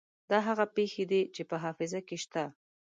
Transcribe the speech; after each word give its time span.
دا 0.29 0.37
هغه 0.47 0.65
پېښې 0.75 1.03
دي 1.11 1.21
چې 1.35 1.41
په 1.49 1.55
حافظه 1.63 1.99
کې 2.07 2.17
شته. 2.23 2.43